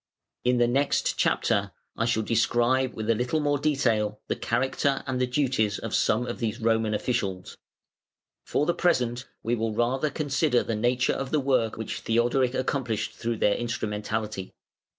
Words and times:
In 0.43 0.57
the 0.57 0.67
next 0.67 1.15
chapter, 1.15 1.73
I 1.95 2.05
shall 2.05 2.23
describe 2.23 2.95
with 2.95 3.07
a 3.07 3.13
little 3.13 3.39
more 3.39 3.59
detail 3.59 4.19
the 4.29 4.35
character 4.35 5.03
and 5.05 5.21
the 5.21 5.27
duties 5.27 5.77
of 5.77 5.93
some 5.93 6.25
of 6.25 6.39
these 6.39 6.59
Roman 6.59 6.95
officials. 6.95 7.55
For 8.43 8.65
the 8.65 8.73
present 8.73 9.27
we 9.43 9.53
will 9.53 9.75
rather 9.75 10.09
consider 10.09 10.63
the 10.63 10.75
nature 10.75 11.13
of 11.13 11.29
the 11.29 11.39
work 11.39 11.77
which 11.77 11.99
Theodoric 11.99 12.55
accomplished 12.55 13.11
through 13.13 13.37
their 13.37 13.53
instrumentality. 13.53 14.55